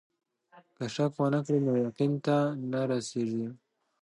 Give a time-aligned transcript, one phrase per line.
[0.75, 2.37] که شک ونه کړې نو يقين ته
[2.71, 3.47] نه رسېږې.